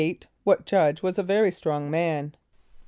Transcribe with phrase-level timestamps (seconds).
[0.25, 2.35] = What judge was a very strong man?